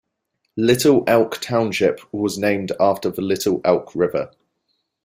[0.57, 4.31] Little Elk Township was named after the Little Elk River.